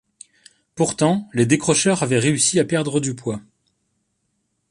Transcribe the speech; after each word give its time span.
Pourtant 0.73 1.29
les 1.31 1.45
décrocheurs 1.45 2.01
avaient 2.01 2.17
réussi 2.17 2.59
à 2.59 2.65
perdre 2.65 2.99
du 2.99 3.13
poids. 3.13 3.39